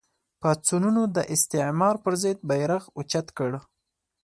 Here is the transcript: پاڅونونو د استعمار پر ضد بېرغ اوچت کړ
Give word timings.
پاڅونونو 0.41 1.03
د 1.15 1.17
استعمار 1.35 1.95
پر 2.03 2.13
ضد 2.21 2.39
بېرغ 2.49 2.83
اوچت 2.97 3.27
کړ 3.37 3.51